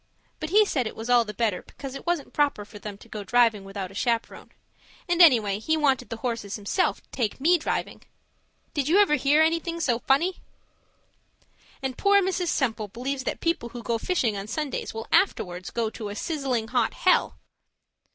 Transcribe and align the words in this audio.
But 0.39 0.49
he 0.49 0.65
said 0.65 0.87
it 0.87 0.95
was 0.95 1.11
all 1.11 1.25
the 1.25 1.31
better 1.31 1.61
because 1.61 1.93
it 1.93 2.07
wasn't 2.07 2.33
proper 2.33 2.65
for 2.65 2.79
them 2.79 2.97
to 2.97 3.07
go 3.07 3.23
driving 3.23 3.63
without 3.63 3.91
a 3.91 3.93
chaperon; 3.93 4.51
and 5.07 5.21
anyway, 5.21 5.59
he 5.59 5.77
wanted 5.77 6.09
the 6.09 6.17
horses 6.25 6.55
himself 6.55 7.03
to 7.03 7.09
take 7.09 7.39
me 7.39 7.59
driving. 7.59 8.01
Did 8.73 8.87
you 8.87 8.97
ever 8.99 9.13
hear 9.13 9.43
anything 9.43 9.79
so 9.79 9.99
funny? 9.99 10.37
And 11.83 11.99
poor 11.99 12.19
Mrs. 12.19 12.47
Semple 12.47 12.87
believes 12.87 13.25
that 13.25 13.41
people 13.41 13.69
who 13.69 13.83
go 13.83 13.99
fishing 13.99 14.35
on 14.35 14.47
Sundays 14.47 14.91
go 14.91 15.05
afterwards 15.11 15.71
to 15.71 16.09
a 16.09 16.15
sizzling 16.15 16.69
hot 16.69 16.95
hell! 16.95 17.37